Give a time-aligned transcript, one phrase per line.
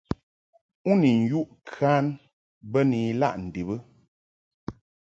[0.89, 2.05] U ni yuʼ kan
[2.71, 3.77] bə ni ilaʼ ndib ɨ?